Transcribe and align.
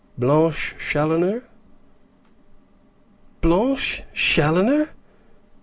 "Blanche 0.17 0.73
Challoner." 0.79 1.43
"Blanche 3.39 4.03
Challoner!" 4.15 4.87